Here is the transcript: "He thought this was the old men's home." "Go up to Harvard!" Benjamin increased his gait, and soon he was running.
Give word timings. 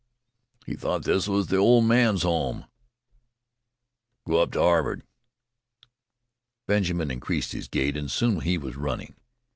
"He 0.65 0.73
thought 0.75 1.03
this 1.03 1.27
was 1.27 1.45
the 1.45 1.57
old 1.57 1.85
men's 1.85 2.23
home." 2.23 2.65
"Go 4.25 4.41
up 4.41 4.53
to 4.53 4.59
Harvard!" 4.59 5.03
Benjamin 6.65 7.11
increased 7.11 7.51
his 7.51 7.67
gait, 7.67 7.95
and 7.95 8.09
soon 8.09 8.39
he 8.39 8.57
was 8.57 8.75
running. 8.75 9.13